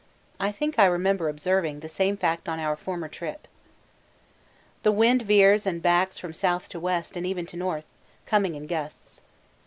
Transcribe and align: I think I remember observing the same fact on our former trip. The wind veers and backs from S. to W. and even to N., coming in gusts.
I 0.39 0.51
think 0.51 0.79
I 0.79 0.85
remember 0.85 1.29
observing 1.29 1.79
the 1.81 1.87
same 1.87 2.17
fact 2.17 2.49
on 2.49 2.59
our 2.59 2.75
former 2.75 3.07
trip. 3.07 3.47
The 4.81 4.91
wind 4.91 5.21
veers 5.21 5.67
and 5.67 5.79
backs 5.79 6.17
from 6.17 6.31
S. 6.31 6.67
to 6.69 6.79
W. 6.79 7.03
and 7.13 7.23
even 7.23 7.45
to 7.45 7.71
N., 7.75 7.83
coming 8.25 8.55
in 8.55 8.65
gusts. 8.65 9.21